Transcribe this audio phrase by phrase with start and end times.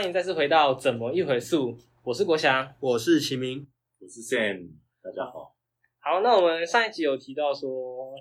[0.00, 2.74] 欢迎再次回到怎么一回溯，我是国祥。
[2.80, 3.66] 我是齐明，
[3.98, 4.70] 我是 Sam，
[5.02, 5.54] 大家好。
[5.98, 7.68] 好，那我们上一集有提到说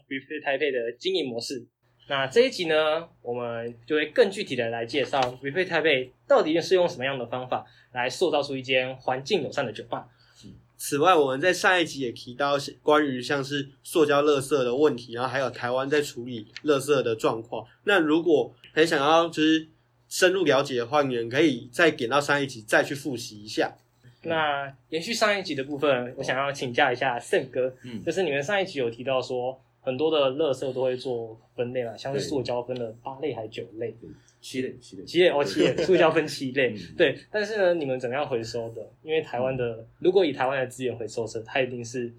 [0.09, 1.65] Replay 台北的经营模式，
[2.09, 10.05] 那这一集呢，我们就会更具体的来介绍 Replay 台北到底是用什么样的方法来塑造出一间环境友善的酒吧。
[10.75, 17.65] 此外，我们在上一集也提到是关于像是塑胶垃圾的问题，然后还有台湾在处理垃圾的状况。
[17.85, 19.65] 那如果很想要就是
[20.09, 23.71] 深入了解的话，你们可以再点到上一集再去复习一下。
[24.23, 33.95] 那延续上一集的部分，我想要请教一下盛哥，嗯就是你们上一集有提到说很多的垃圾都会做分类嘛，像是塑胶分了八类还是九类？
[34.41, 37.17] 七类，七类，七类哦，七类， 塑胶分七类，嗯对。
[37.29, 38.89] 但是呢，你们怎么样回收的？
[39.03, 42.13] 因为台湾的，如果以台湾的资源回收车，它一定是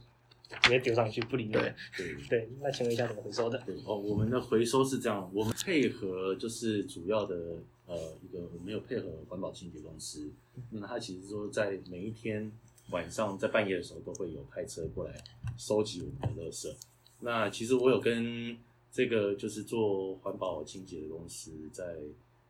[0.63, 1.75] 直接丢上去不理你们。
[1.97, 3.63] 对对，那请问一下怎么回收的？
[3.65, 10.31] 对哦，我们的回收是这样，我们配合就是主要的呃一个我们有配合环保清洁公司，
[10.71, 12.51] 那它其实说在每一天
[12.91, 15.15] 晚上在半夜的时候都会有派车过来
[15.57, 16.75] 收集我们的垃圾。
[17.21, 18.57] 那其实我有跟
[18.91, 21.97] 这个就是做环保清洁的公司在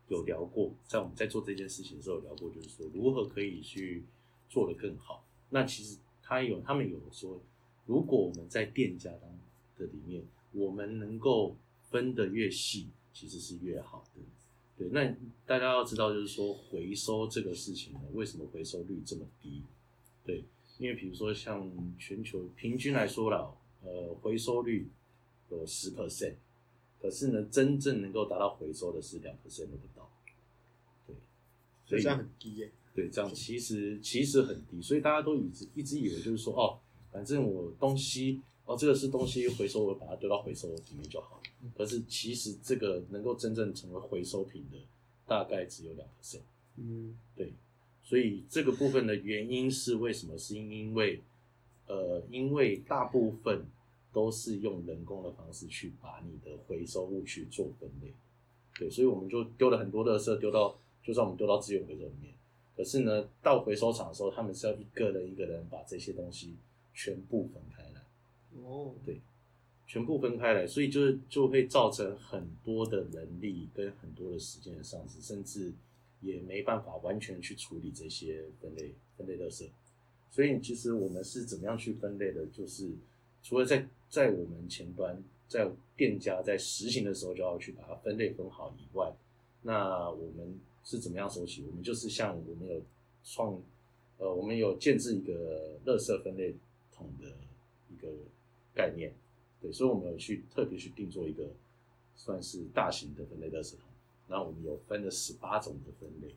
[0.09, 4.05] 有聊过，在我们在做这件事情的时候有聊过，就是说如何可以去
[4.49, 5.25] 做得更好。
[5.51, 7.41] 那其实他有他们有说，
[7.91, 9.29] 如果我们在店家当
[9.77, 11.57] 的里面，我们能够
[11.91, 14.23] 分得越细，其实是越好的。
[14.79, 15.13] 对，那
[15.45, 19.65] 大家要知道，就是说回收这个事情呢，为什么回收率这么低？
[20.25, 20.45] 对，
[20.79, 24.89] 因为比如说像全球平均来说啦，呃，回收率
[25.51, 26.37] 有十 percent，
[27.03, 30.09] 可是呢，真正能够达到回收的是两 percent 都不到。
[31.09, 31.17] 对，
[31.85, 36.79] 所以这样很低耶、对，这样其实其实很低，所以大家都一直一直以为就是说，哦，
[37.13, 41.43] 反正我东西，哦，这个是东西回收，我把它丢到回收里面就好了。
[41.77, 44.79] 可是其实这个能够真正成为回收品的，
[45.27, 46.41] 大概只有两 percent。
[46.77, 47.53] 嗯，对，
[48.03, 50.39] 所以这个部分的原因是为什么？
[50.39, 51.21] 是因为，
[51.87, 53.67] 呃，因为大部分
[54.13, 58.13] 都是用人工的方式去把你的回收物去做分类，
[58.79, 62.33] 对，所以我们就丢了很多垃圾丢到，就算我们丢到资源回收里面，
[62.77, 66.55] 可是呢，到回收厂的时候，他们是要一个人一个人把这些东西
[67.03, 68.03] 全部分开来。
[68.63, 69.23] 哦，对，
[69.87, 75.73] 全部分开来，所以就是就会造成很多的人力跟很多的时间的丧失，甚至
[76.21, 79.71] 也没办法完全去处理这些分类分类垃圾。
[80.31, 82.45] 所以其实我们是怎么样去分类的？
[82.53, 82.91] 就是
[83.43, 89.11] 除了在在我们前端，在店家在实行的时候就要去把它分类分好以外，
[89.63, 91.65] 那我们是怎么样收起？
[91.67, 92.83] 我们就是像我们有
[93.25, 93.59] 创，
[94.19, 96.55] 呃，我们有建制一个垃圾分类
[97.19, 97.27] 的
[97.89, 98.09] 一个
[98.75, 99.15] 概念，
[99.61, 101.51] 对，所以我们有去特别去定做一个
[102.15, 103.89] 算是大型的分类垃圾桶，
[104.29, 106.35] 然后我们有分了十八种的分类，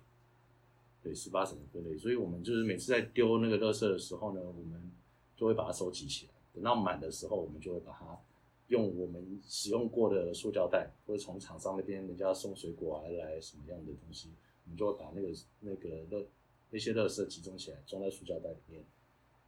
[1.01, 4.91] 对，十八种的分类，所以我们就是每次在丢那个垃圾的时候呢，我们
[5.35, 8.19] 就会把它收集起来，等到满的时候，我们就会把它
[8.67, 14.29] 用我们使用过的塑胶袋，或者从厂商那边人家送水果啊来什么样的东西，
[14.65, 15.27] 我们就会把那个
[15.59, 16.25] 那个垃
[16.71, 18.83] 那些垃圾集中起来，装在塑胶袋里面，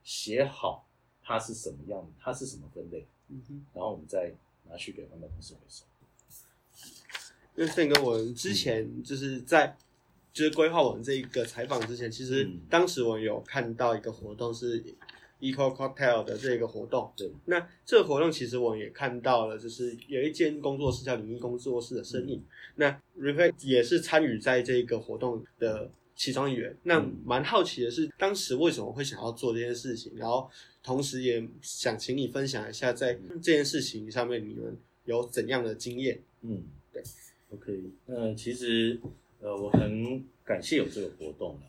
[0.03, 0.87] 写好
[1.25, 4.31] 它是什么样，它是什么分类，嗯哼，然后我们再
[4.69, 5.83] 拿去给环保公司回收。
[7.55, 9.75] 因为盛哥，我们之前就是在
[10.31, 12.59] 就是规划我们这一个采访之前，其实嗯。
[12.69, 14.83] 当时我有看到一个活动是
[15.39, 22.43] Eco Cocktail 的这个活动，对，那这个活动其实我也看到了，就是有一间工作室叫灵异工作室的身影。
[22.75, 26.75] 那 Reflect 也是参与在这个活动的其中一员。
[26.83, 30.13] 那嗯蛮好奇的是，当时为什么会想要做这件事情？
[30.15, 30.49] 然后
[30.81, 36.21] 同时也想请你分享一下，在这件事情上面你们有怎样的经验？
[36.41, 37.03] 嗯，对
[37.49, 38.99] ，OK，那其实
[39.39, 41.61] 呃，我很感谢有这个活动了，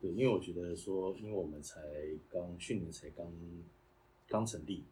[0.00, 1.80] 对，因为我觉得说，因为我们才
[2.30, 3.26] 刚去年才刚
[4.26, 4.82] 刚成立，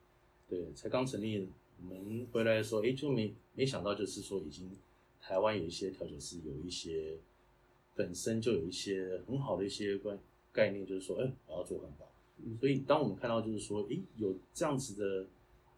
[0.49, 1.49] 对，才刚成立，
[1.83, 4.71] 我们回来的时候，诶，就没没想到，就是说已经
[5.21, 7.17] 台湾有一些调酒师有一些
[7.95, 10.19] 本身就有一些很好的一些关
[10.53, 12.11] 概念，就是说，哎、我要做环保。
[12.59, 15.27] 所以当我们看到就是说，诶，有这样子的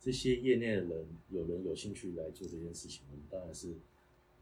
[0.01, 3.75] 这些业内的人，有人有兴趣来做这件事情，我们当然是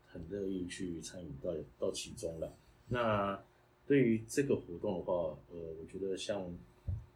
[0.07, 2.55] 很乐意去参与到到其中了。
[2.89, 3.43] 那
[3.87, 6.43] 对于这个活动的话，呃，我觉得像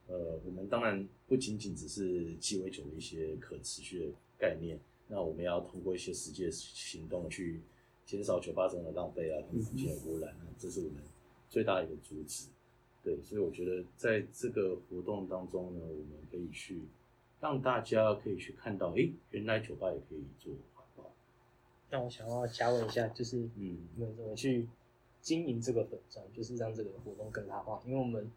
[0.07, 4.07] 呃，我们当然不仅仅只是鸡尾酒的一些可持续的
[4.39, 4.79] 概念，
[5.09, 7.61] 那我们要通过一些实际的行动去
[8.05, 11.03] 减少酒吧中的浪费啊，跟空气的污染啊，这是我们
[11.49, 12.49] 最大的一个主旨。
[13.03, 16.81] 对，所以我觉得在这个活动当中呢，我们可以去
[17.41, 21.13] 让大家可以去看到，诶，原来酒吧也可以做环保。
[21.91, 24.67] 那我想要加问一下，就是嗯你们怎么去
[25.21, 27.83] 经营这个粉专，就是让这个活动更大化？
[27.87, 28.31] 因为我们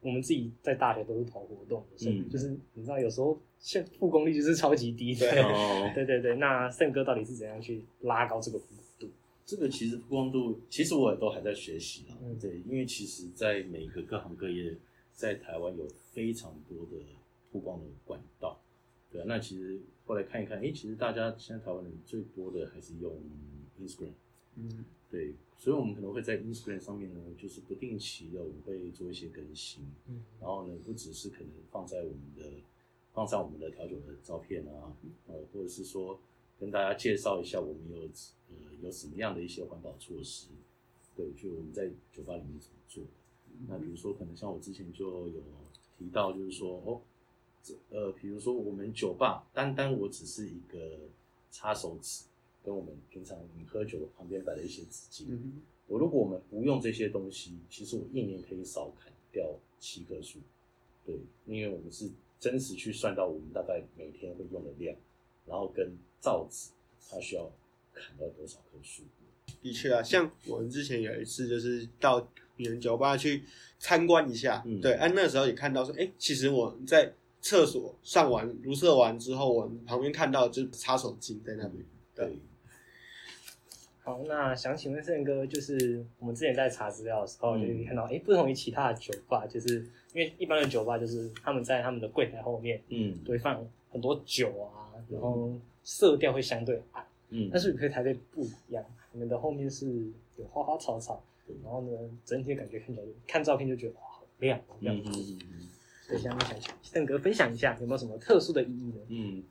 [0.00, 5.30] 我们自己在大学都是跑活动的，所以嗯就是你知道有时候现复功率就是超级低的。
[5.30, 8.60] 对 哦，对对对，那胜哥到底是怎样去拉高这个？
[9.48, 12.18] 这个其实曝光度，其实我也都还在学习啦。
[12.20, 14.76] 嗯对，因为其实，在每个各行各业，
[15.14, 17.02] 在台湾有非常多的
[17.50, 18.60] 曝光的管道。
[19.10, 23.10] 对啊，那其实后来看一看，诶，其实大家现在台湾人最多的还是用
[23.80, 24.12] Instagram。
[24.56, 29.82] 嗯，对，所以我们可能会在 Instagram 上面呢，就是不定期的我们会做一些更新。
[30.08, 32.44] 嗯然后呢，不只是可能放在我们的
[33.14, 34.92] 放上我们的调酒的照片啊，
[35.26, 36.20] 呃，或者是说
[36.60, 38.08] 跟大家介绍一下我们有呃
[38.82, 40.48] 有什么样的一些环保措施，
[41.16, 43.02] 对，就我们在酒吧里面怎么做。
[43.68, 45.42] 那比如说，可能像我之前就有
[45.98, 47.00] 提到，就是说哦，
[47.62, 50.98] 这呃，比如说我们酒吧单单我只是一个
[51.50, 52.24] 擦手纸，
[52.62, 60.38] 跟我们平常你喝酒旁边摆的一些纸巾，嗯我如果我们不用这些东西，其实我一年可以少砍掉七棵树。
[61.06, 64.94] 对，因为我们是真实去算到我们大概每天会用的量，
[65.46, 66.70] 然后跟造纸
[67.08, 67.50] 它需要
[67.98, 69.02] 砍掉多少棵树。
[69.62, 69.72] 的。
[69.72, 72.20] 确啊，像我们之前有一次就是到
[72.54, 73.42] 别人酒吧去
[73.78, 81.84] 参观一下，嗯对，啊，那时候也看到说，哎、其实我在厕所上完如厕完之后，我们旁边看到就是擦手巾在那边，
[82.14, 82.38] 对，
[84.02, 87.60] 好，那想请问胜哥，就是我们之前在查资料的时候，嗯。
[87.60, 89.80] 就可以看到，哎、不同于其他的酒吧，就是
[90.14, 93.16] 因为一般的酒吧就是他们在他们的柜台后面嗯。
[93.24, 95.52] 都会放很多酒啊，然后
[95.84, 101.22] 色调会相对暗，嗯，但是你可台北不一样，你们的后面是有花花草草，
[101.62, 101.90] 然后呢，
[102.24, 104.96] 整体的感觉看起来就看照片就觉得哇，好亮，好亮。
[104.96, 105.68] 嗯嗯嗯嗯
[106.08, 109.00] 所以想想胜哥分享一下，有没有什么特殊的意义呢？
[109.08, 109.42] 嗯，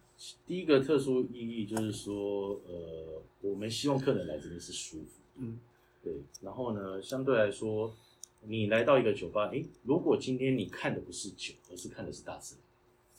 [0.48, 5.22] 第一个特殊意义就是说，呃，我们希望客人来这边是舒服。
[5.36, 5.60] 嗯，
[6.04, 7.96] 对，然后呢，相对来说，
[8.42, 12.56] 你来到一个酒吧，诶，如果今天你看的不是酒，而是看的是大自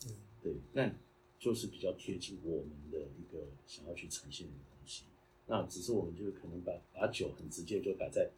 [0.01, 0.91] 然，嗯，对，那
[1.39, 5.05] 就是比较贴近我们的一个想要去呈现的东西。
[5.47, 8.29] 那只是我们就是可能把把酒很直接就摆在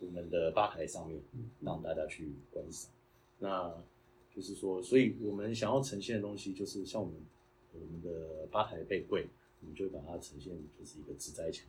[0.00, 1.18] 我们的吧台上面，
[1.60, 2.90] 让大家去观赏。
[3.38, 3.72] 那
[4.34, 7.16] 就是说，所以我们想要呈现的东西，就是像我们
[7.72, 9.26] 我们的吧台背柜，
[9.60, 11.66] 我们就会把它呈现就是一个纸栽墙，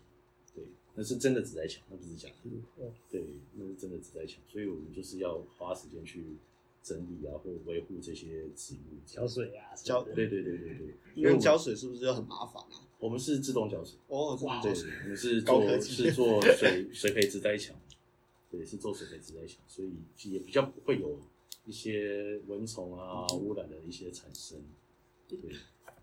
[0.54, 0.64] 对，
[0.96, 2.64] 那是真的纸栽墙，那不是假的，嗯
[3.10, 6.38] 对，那是真的纸栽墙，所以我们就是要花时间去
[6.84, 9.00] 整理啊，或维护这些植物。
[9.06, 12.86] 浇水啊，什浇对对对对对，因为浇水是不是就很麻烦啊？
[13.00, 17.76] 我们是自动浇水，哦，哇对，我们是做是做水 水培植栽墙，
[18.52, 19.92] 对，是做水培植栽墙，所以
[20.32, 21.20] 也比较不会有
[21.66, 24.62] 一些蚊虫啊污染的一些产生。
[25.28, 25.38] 对，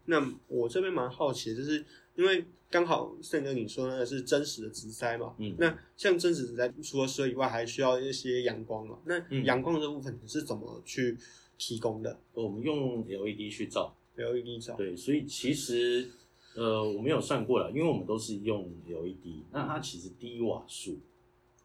[0.07, 1.85] 那我这边蛮好奇的，就是
[2.21, 8.99] 因为刚好盛哥你说那个是真实的植栽嘛，嗯那像真实植栽除了水以外，还需要一些阳光嘛？
[9.07, 9.43] 那嗯。
[9.43, 11.17] 阳光这部分你是怎么去
[11.57, 12.21] 提供的？
[12.35, 16.11] 我们用 LED 去照，？LED 照，对，所以其实
[16.55, 20.99] 呃我没有算过了，因为我们都是用 LED，那它其实低瓦数，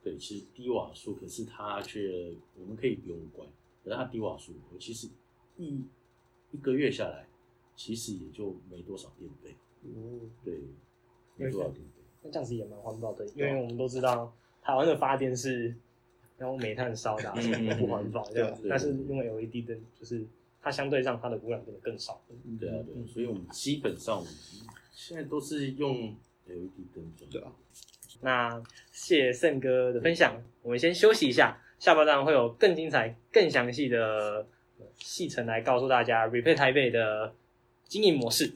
[0.02, 3.46] 对，其实低瓦数，可是它却我们可以不用关，
[3.84, 5.10] 可是它低瓦数，我其实
[5.58, 5.84] 一
[6.52, 7.28] 一个月下来，
[7.76, 9.54] 其实也就没多少电费，
[9.96, 10.54] 哦，对，
[11.36, 11.86] 没多少电。
[12.22, 15.76] 那这样子也蛮环保的，因为我们都知道台湾的发电是
[16.40, 18.68] 用煤炭烧的啊，嗯所以不环保这样子。
[18.70, 20.26] 但是用 LED 灯，就是
[20.62, 22.20] 它相对上它的污染变得更少。
[22.60, 24.24] 对啊，对啊，所以我们基本上
[24.92, 26.16] 现在都是用
[26.48, 27.14] LED 灯。
[27.30, 27.52] 对啊，
[28.22, 34.48] 那谢谢胜哥的分享，我们先休息一下，下半段会有更精彩、更详细的
[34.80, 37.36] 呃细程来告诉大家 Replay 台北的
[37.88, 38.52] 经营模式。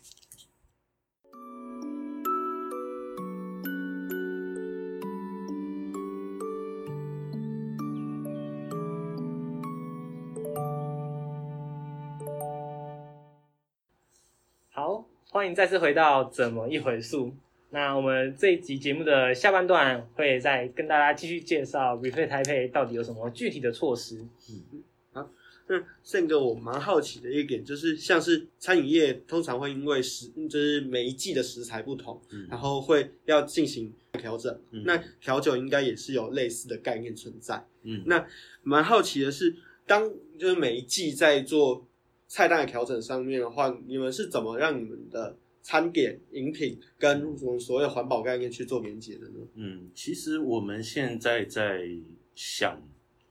[15.31, 17.31] 欢迎再次回到怎么一回溯。
[17.69, 24.25] 那我们这一集节目的下半段会再跟大家继续介绍 Replay 台北到底有什么具体的措施。
[24.49, 24.83] 嗯，
[25.13, 25.29] 好
[25.67, 34.59] 那盛哥，我蛮好奇的一点就是，像是餐饮业通常会因为食，就是每一季的食材不同，嗯然后会要进行调整。
[34.71, 37.63] 嗯那调酒应该也是有类似的概念存在。
[37.83, 38.25] 嗯那
[38.63, 39.55] 蛮好奇的是，
[39.85, 41.85] 当就是每一季在做
[42.29, 49.47] 菜单的调整上面的话，你们是怎么让你们的餐点、饮品跟我们所谓的环保概念去做连接的呢？
[49.55, 51.89] 嗯，其实我们现在在
[52.35, 52.79] 想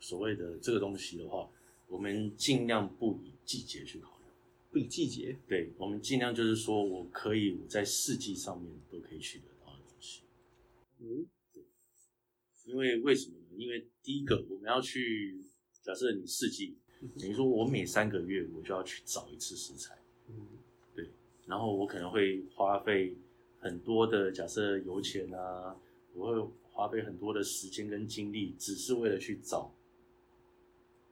[0.01, 1.49] 所谓的这个东西的话，
[1.87, 4.29] 我们尽量不以季节去考量。
[4.73, 10.23] 不以季节，对，我们尽量就是说我可以我在四季上面都可以取得到的东西。
[10.99, 11.25] 嗯，
[12.67, 13.57] 因为为什么呢？
[13.57, 15.41] 因为第一个我们要去，
[15.83, 16.77] 假设你四季，
[17.19, 19.97] 等于说我每三个月我就要去找一次食材，
[20.29, 20.47] 嗯
[21.47, 23.17] 然后我可能会花费
[23.59, 25.75] 很多的假设油钱啊，
[26.13, 29.73] 我会花费很多的时间跟精力，只是为了去找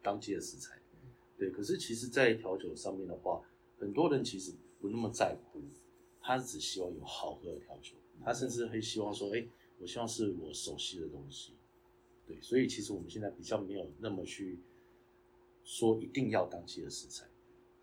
[0.03, 0.79] 当季的食材。
[1.39, 3.43] 对，可是其实，在调酒上面的话，
[3.79, 5.61] 很多人其实不那么在乎，
[6.21, 9.43] 他只希望有好喝的调酒，他甚至会希望说，哎，
[9.79, 11.55] 我希望是我熟悉的东西。
[12.27, 14.59] 对，所以其实我们现在比较没有那么去
[15.67, 17.27] 说一定要当季的食材。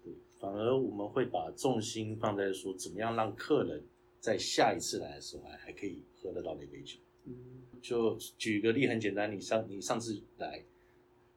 [0.03, 3.83] 对，反而我们会把重心放在说，怎么样让客人
[4.19, 6.97] 在下一次来的时候还还可以喝得到那杯酒。
[7.25, 7.35] 嗯
[7.81, 10.63] 就举个例很简单，你上你上次来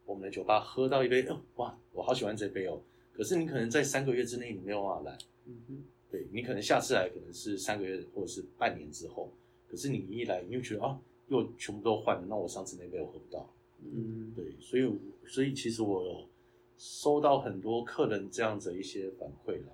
[0.04, 2.80] 我们的酒吧喝到一杯，哦哇，我好喜欢这杯哦。
[3.12, 9.32] 可是你可能在三个月之内你没有办法来，嗯哼对你可能下次来可能是三个月或者是半年之后，
[9.68, 13.52] 可是你一来你就觉得啊，又全部都换了，那我上次那杯我喝不到。
[13.82, 14.88] 嗯对，所以
[15.26, 16.28] 所以其实我有
[16.76, 19.72] 收到很多客人这样子一些反馈了。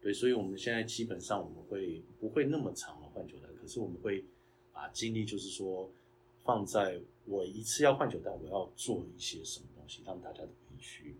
[0.00, 4.24] 对，所以我们现在基本上我们会不会那么长的换酒单，可是我们会
[4.72, 5.88] 把精力就是说
[6.42, 11.14] 放在我一次要换酒单，我要做一些什么东西，让大家都可以去，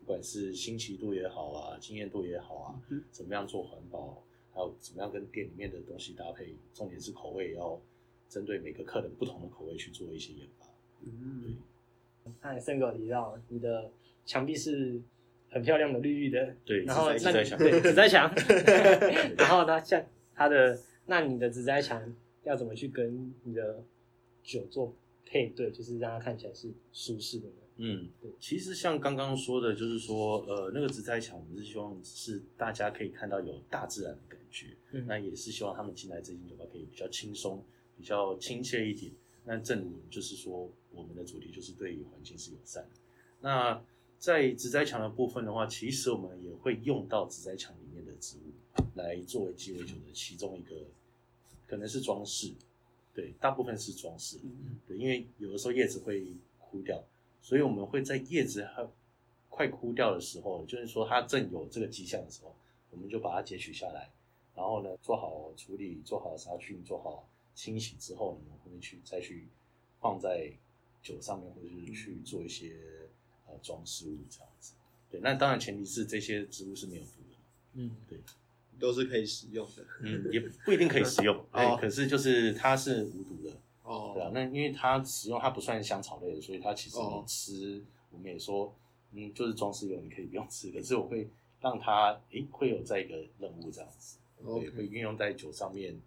[0.00, 4.22] 不管是新奇度也好啊，经验度也好啊，嗯怎么样做环保，
[4.54, 7.78] 还有怎么样跟店里面的东西搭配，重点是口味也要
[8.30, 10.66] 针对每个客人不同的口味去做一些研发。
[11.02, 11.58] 嗯
[12.40, 13.90] 刚才森哥有提到你的
[14.26, 15.00] 墙壁是
[15.48, 18.30] 很漂亮的绿绿的，对然后那紫紫栽墙，
[19.38, 20.04] 然后呢，像
[20.34, 22.14] 它的那你的紫栽墙
[22.44, 23.82] 要怎么去跟你的
[24.42, 27.54] 酒做配对，就是让它看起来是舒适的呢？
[27.78, 37.62] 嗯对，其实像刚刚说的，就是说，呃，那个植栽墙，我们是希望是大家可以看到有大自然的感觉，嗯那也是希望他们进来这间酒吧可以比较轻松、
[37.96, 39.12] 比较亲切一点。
[39.44, 42.90] 那正如就是说，我们的主题就是对于环境是友善的。
[43.42, 43.80] 那
[44.18, 50.74] 在植栽墙的部分的话，其实我们也会用到植栽墙里面的植物来作为鸡尾酒的其中一个，
[51.66, 52.52] 可能是装饰，
[53.14, 54.38] 对，大部分是装饰。
[54.42, 56.26] 嗯对，因为有的时候叶子会
[56.58, 57.02] 枯掉，
[57.40, 58.88] 所以我们会在叶子还
[59.48, 62.54] 快枯掉的时候，就是说它正有这个迹象的时候，
[62.90, 64.10] 我们就把它截取下来，
[64.54, 69.46] 然后呢做好处理，做好杀菌，做好清洗之后呢，我们会去再去
[70.00, 70.50] 放在
[71.02, 72.76] 酒上面，或者是去做一些
[73.56, 74.74] 呃装饰物这样子。
[75.10, 77.36] 对，那当然前提是这些植物是没有毒的，
[77.74, 78.20] 嗯，对。
[78.78, 79.82] 都是可以食用的。
[80.02, 81.78] 嗯，也不一定可以食用，对， 哦。
[81.80, 84.12] 可是就是它是无毒的，哦。
[84.12, 88.74] 对啊，那因为它使用它不算香草类的，所以它其实吃，我们也说，
[89.12, 90.70] 嗯，就是装饰用，你可以不用吃。
[90.76, 91.26] 可是我会
[91.62, 95.98] 让它，诶，会有在一个任务这样子，对，会运用在酒上面，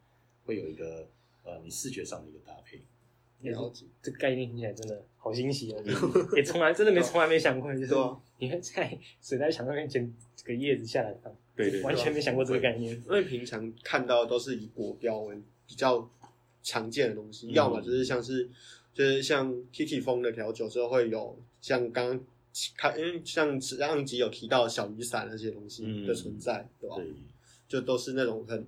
[0.45, 1.07] 会有一个
[1.43, 2.83] 呃你视觉上的一个搭配。
[3.41, 3.57] 也是。
[3.59, 3.85] 了解。
[4.01, 5.83] 这个概念听起来真的好新奇哦，
[6.35, 7.95] 也从来真的没从来没想过，就是
[8.37, 12.93] 你会在水在墙上面捡这个叶子下来放，对对对完全没想过这个概念。
[12.93, 15.35] 因为平常看到都是以果标为
[15.67, 16.09] 比较
[16.63, 17.53] 常见的东西，嗯。
[17.53, 18.49] 要么就是像是
[18.93, 22.25] 就是像 Kiki 风的调酒之后会有像刚刚
[22.77, 26.07] 看，因为像上一集有提到小雨伞那些东西嗯。
[26.07, 26.95] 的存在，对吧？
[26.95, 27.05] 对，
[27.67, 28.65] 就都是那种很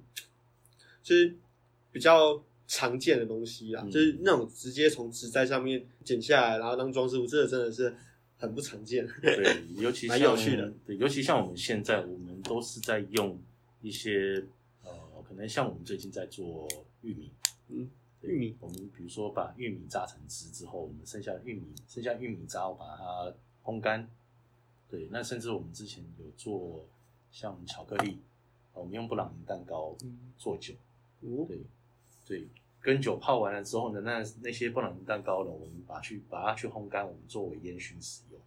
[1.01, 1.35] 就是
[1.91, 2.41] 比较
[2.73, 7.93] 常见的东西啦，嗯就是那种直接从植栽上面剪下来，然后当装饰物，这个真的是
[8.37, 9.05] 很不常见。
[9.21, 13.37] 对，尤其蛮像有趣的，对，尤其像我们现在，我们都是在用
[13.81, 14.41] 一些
[14.85, 14.89] 呃，
[15.27, 16.65] 可能像我们最近在做
[17.01, 17.29] 玉米，
[17.67, 17.89] 嗯，
[18.21, 23.33] 玉米，我们比如说把玉米榨成汁之后，我们剩下的玉米，剩下玉米渣，我把它
[23.69, 24.07] 烘干。
[24.89, 26.85] 对，那甚至我们之前有做
[27.33, 28.17] 像巧克力，
[28.73, 29.93] 我们用布朗尼蛋糕
[30.37, 30.73] 做酒，
[31.19, 31.59] 哦对
[32.25, 32.47] 对，
[32.81, 38.39] 跟酒泡完了之后呢，那那些布朗尼蛋糕呢，我们把去把它去烘干，我们作为烟熏使用。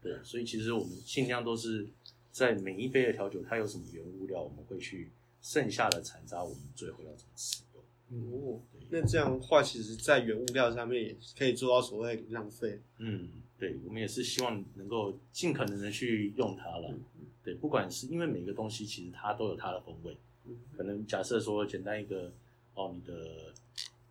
[0.00, 1.86] 对，所以其实我们尽量都是
[2.32, 5.10] 在每一杯的调酒，它有什么原物料，我们会去
[5.42, 7.82] 剩下的残渣，我们最后要怎么使用。
[8.10, 12.80] 哦，对，那这样的话，其实在原物料上面也可以做到所谓浪费。
[12.98, 13.28] 嗯，
[13.58, 16.94] 对，我们也是希望能够尽可能的去用它了。
[17.42, 20.16] 对，不管是因为每个东西其实它都有它的风味，
[20.46, 22.32] 嗯可能假设说简单一个
[22.76, 23.52] 哦，你的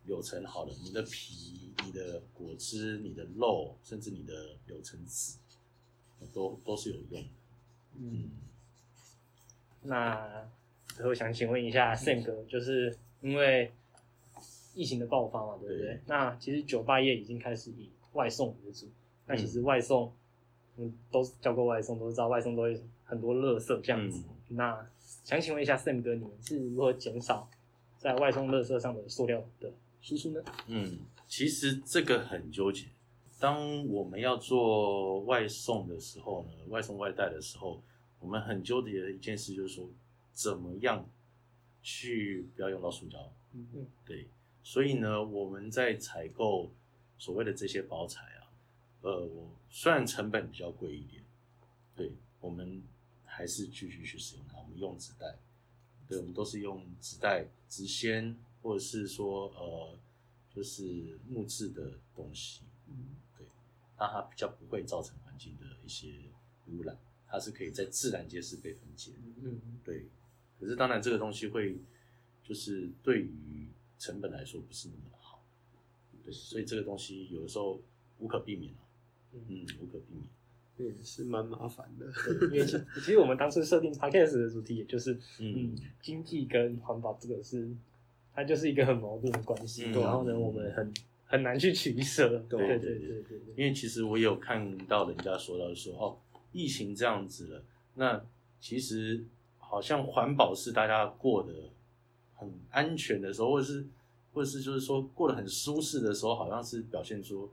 [0.06, 5.38] 柳橙好了，你的皮、你的果汁、你的肉，甚至你的柳橙籽，
[6.34, 7.28] 都都是有用的。
[7.98, 8.30] 嗯，
[9.82, 10.48] 那
[11.04, 13.72] 我想请问一下 Sam 哥，就是因为
[14.74, 15.94] 疫情的爆发嘛，对不对？
[15.94, 18.88] 对那其实酒吧业已经开始以外送为主，
[19.26, 20.12] 那其实外送，
[20.76, 24.24] 嗯，都是叫过外送，都知道外送都会很多垃圾这样子。
[24.48, 24.84] 那
[25.24, 27.48] 想请问一下 Sam 哥，你们是如何减少
[28.06, 29.68] 在外送垃圾上的塑料的
[30.00, 30.40] 输出呢？
[30.68, 32.86] 嗯，其实这个很纠结。
[33.40, 37.82] 当我们要做外送的时候呢，外送外带的时候，
[38.20, 39.90] 我们很纠结的一件事就是说，
[40.30, 41.04] 怎么样
[41.82, 43.18] 去不要用到塑胶。
[43.54, 44.28] 嗯嗯对，
[44.62, 46.72] 所以呢，我们在采购
[47.18, 48.46] 所谓的这些包材啊，
[49.00, 51.24] 呃，我虽然成本比较贵一点，
[51.96, 52.80] 对我们
[53.24, 54.58] 还是继续去使用它。
[54.58, 55.36] 我们用纸袋，
[56.08, 59.98] 对，我们都是用纸袋、纸纤，或者是说呃，
[60.54, 63.46] 就是木质的东西，嗯对，
[63.98, 66.12] 那它比较不会造成环境的一些
[66.68, 66.96] 污染，
[67.26, 69.18] 它是可以在自然界是被分解的。
[69.42, 70.06] 嗯对，
[70.60, 71.76] 可是当然这个东西会，
[72.42, 75.42] 就是对于成本来说不是那么的好，
[76.22, 77.80] 对，所以这个东西有的时候
[78.18, 78.80] 无可避免啊，
[79.32, 80.28] 嗯，无可避免。
[80.84, 82.06] 也是蛮麻烦的。
[82.46, 87.68] 因为其其实我们当初设定 podcast 的主题，也就是嗯嗯，经济跟环保这个是，
[88.34, 89.86] 它就是一个很矛盾的关系。
[89.86, 90.92] 嗯然后呢，我们很
[91.26, 92.28] 很难去取舍。
[92.48, 93.54] 对对对对对对对。
[93.56, 96.16] 因为其实我也有看到人家说到说哦，
[96.52, 97.62] 疫情这样子了，
[97.94, 98.24] 那
[98.60, 99.24] 其实
[99.58, 101.52] 好像环保是大家过得
[102.34, 103.86] 很安全的时候，或者是
[104.32, 107.50] 或者是就是说过得很舒适的时候，好像是表现出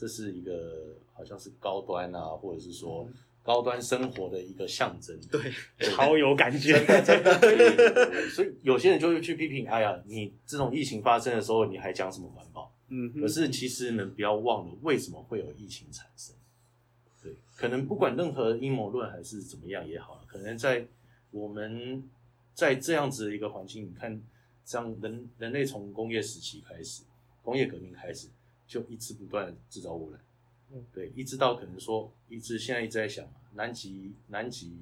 [0.00, 3.06] 这是一个好像是高端啊，或者是说
[3.42, 5.14] 高端生活的一个象征。
[5.30, 5.52] 对，
[5.90, 6.72] 超有感觉。
[7.04, 12.72] 真的所以有些人就会去批评，哎呀，你这种疫情发生的时候，你还讲什么环保？
[12.88, 16.34] 嗯，可是其实呢，不要忘了为什么会有疫情产生。
[17.22, 20.86] 对，可能不管任何阴谋论还是怎么样也好了，可能在
[21.30, 22.02] 我们
[22.54, 24.18] 在这样子的一个环境，你看，
[24.64, 27.02] 像人人类从工业时期开始，
[27.42, 28.28] 工业革命开始，
[28.70, 30.20] 就一直不断的制造污染。
[30.70, 34.72] 嗯，对，一直到可能说，一直现在一直在想嘛，南极、南极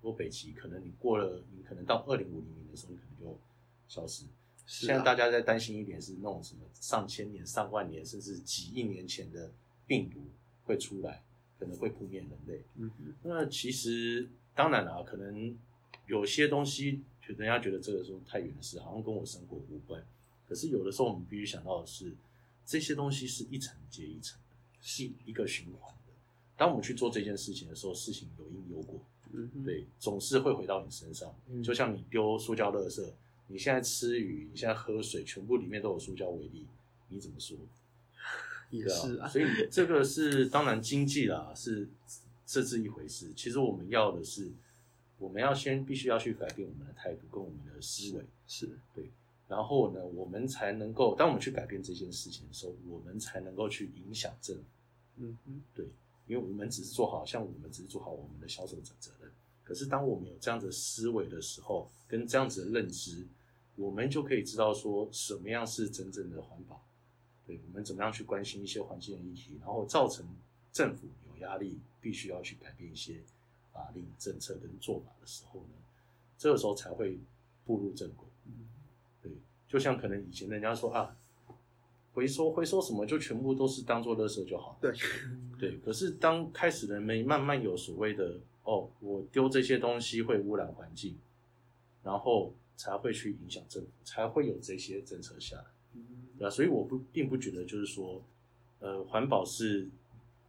[0.00, 3.38] 或北极，可能你过了，你可能到二零五零年的时候，你可能就
[3.86, 4.24] 消失。
[4.64, 9.52] 现在大家在担心一点是那种什么上千年、上万年，甚至几亿年前的
[9.86, 10.20] 病毒
[10.64, 11.22] 会出来，
[11.58, 12.64] 可能会扑灭人类。
[12.76, 15.54] 嗯哼，那其实当然啦，可能
[16.06, 20.02] 有些东西，人家觉得这个时候太远的事，好像跟我生活无关。
[20.48, 22.16] 可是有的时候我们必须想到的是，
[22.66, 26.12] 这些东西是一层接一层的，是一个循环的。
[26.56, 29.00] 当我们去做这件事情的时候，事情有因有果，
[29.32, 31.32] 嗯哼，对，总是会回到你身上。
[31.48, 33.08] 嗯就像你丢塑胶垃圾，
[33.46, 36.66] 你现在吃鱼，你现在喝水，全部里面都有塑胶微粒，
[37.08, 37.56] 你怎么说？
[38.68, 41.88] 对也是啊， 所以这个是当然经济啦，是
[42.44, 43.32] 这是一回事。
[43.36, 44.50] 其实我们要的是，
[45.18, 48.76] 我们要先必须要去改变我们的态度跟我们的思维，是，
[49.48, 54.64] 然后呢，我们才能够，当我们去改变这件事情的时候，我们才能够去影响政府。
[55.18, 55.36] 嗯
[55.72, 55.86] 对，
[56.26, 59.30] 因为我们只是做好，像我们只是做好我们的销售者责任。
[59.62, 63.26] 可是当我们有这样子的思维的时候，跟这样子的认知，
[63.76, 66.84] 我们就可以知道说什么样是真正的环保。
[67.46, 70.26] 对，我们怎么样去关心一些环境的议题，然后造成
[70.72, 73.22] 政府有压力，必须要去改变一些
[73.72, 75.76] 法令、政策跟做法的时候呢，
[76.36, 77.18] 这个时候才会
[77.64, 78.25] 步入正轨。
[79.68, 81.16] 对，就像可能以前人家说啊，
[82.12, 84.78] 回收回收什么就全部都是当做垃圾就好。
[84.80, 84.92] 对，
[85.58, 91.16] 对，可是当开始人们慢慢有所谓的哦，我丢这些东西会污染环境，
[92.02, 95.64] 然后才会去影响政府，才会有这些政策下来，
[96.38, 98.22] 对啊，所以我不并不觉得就是说，
[98.80, 99.88] 呃，环保是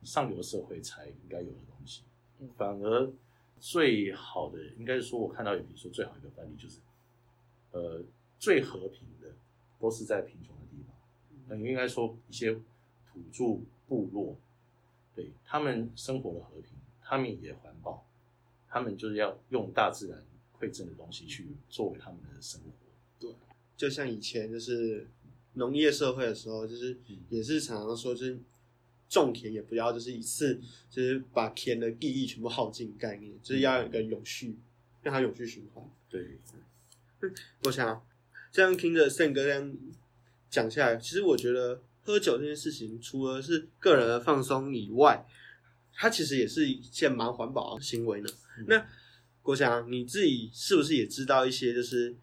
[0.03, 2.01] 上流社会才应该有的东西
[2.39, 3.11] 嗯，反而
[3.59, 6.79] 最好的应该是说，我看到有比如说最好一个范例就是，
[7.71, 8.01] 呃，
[8.39, 9.33] 最和平的
[9.79, 10.95] 都是在贫穷的地方。
[11.47, 14.35] 那应该说一些土著部落，
[15.15, 16.71] 对他们生活的和平，
[17.01, 18.05] 他们也环保，
[18.67, 20.23] 他们就是要用大自然
[20.59, 22.67] 馈赠的东西去作为他们的生活。
[23.19, 23.33] 对
[23.75, 25.07] 就像以前就是
[25.53, 28.39] 农业社会的时候，就是嗯也是常常说，就是
[29.07, 34.57] 种田也不要就是一次就是把田的地力全部耗尽概念，就是要有一个永续，
[35.01, 35.89] 让它永续循环。
[36.09, 36.39] 对，
[37.63, 38.05] 我想
[38.57, 39.71] 这样听着胜哥这样
[40.49, 45.23] 讲下来，其实我觉得喝酒这件事情，除了是个人的放松以外，
[45.93, 48.27] 它其实也是一件蛮环保的行为呢。
[48.57, 48.83] 嗯那
[49.43, 52.15] 国强，你自己是不是也知道一些，就是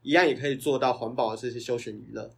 [0.00, 2.30] 一样也可以做到环保的这些休闲娱乐？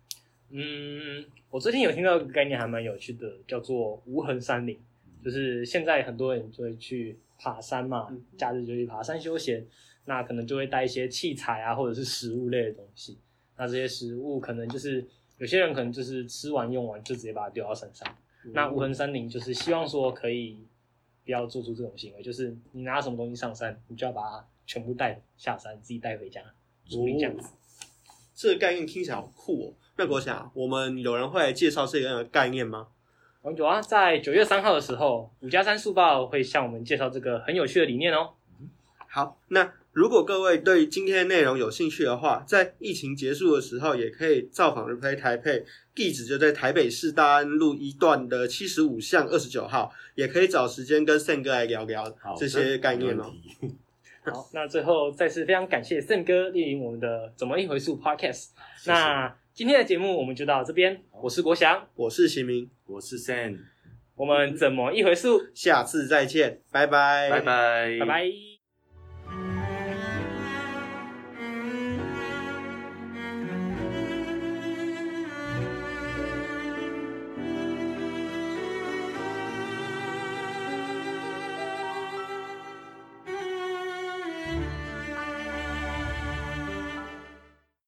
[0.49, 4.77] 嗯，我最近有听到一个概念还蛮有趣的，叫做无痕山林，
[5.25, 9.67] 就是现在很多人就会去爬山嘛嗯，假日就去爬山休闲，
[10.05, 13.19] 那可能就会带一些器材啊，或者是食物类的东西。
[13.57, 15.05] 那这些食物可能就是
[15.39, 18.07] 有些人可能就是吃完用完就直接把它丢到山上。
[18.53, 20.67] 那无痕山林就是希望说可以
[21.25, 26.43] 不要做出这种行为，就是你拿什么东西上山，你就要把它全部带下山，自己带回家
[26.89, 27.51] 处理这样子。
[28.35, 29.75] 这个概念听起来好酷哦。
[29.97, 32.89] 那国想，我们有人会来介绍这个概念吗？
[33.43, 38.31] 哦有啊，在九月三号的时候，五加三速报会向我们介绍这个很有趣的理念哦。
[39.09, 53.33] 好，那如果各位对今天的内容有兴趣的话，在疫情结束的时候，也可以造访 Replay 台北，地址就在台北市大安路一段的七十五巷二十九号，也可以找时间跟 Sen 哥来聊聊好这些概念哦。
[54.23, 58.51] 好，那最后再次非常感谢盛哥莅临我们的怎么一回数 Podcast。
[58.87, 63.59] 那今天的节目我们就到这边，我是国祥，我是秦明，我是 Sam，
[64.15, 68.50] 我们怎么一回事，下次再见，拜拜，拜拜，拜拜。